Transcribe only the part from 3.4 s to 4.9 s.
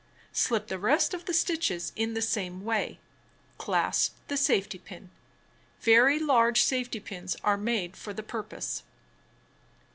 Clasp the safety